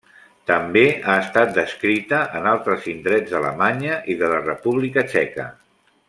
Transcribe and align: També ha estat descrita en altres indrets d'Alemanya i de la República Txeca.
També 0.51 0.81
ha 1.09 1.17
estat 1.25 1.51
descrita 1.57 2.21
en 2.41 2.47
altres 2.53 2.87
indrets 2.95 3.35
d'Alemanya 3.37 3.99
i 4.15 4.19
de 4.23 4.31
la 4.35 4.41
República 4.47 5.05
Txeca. 5.13 5.47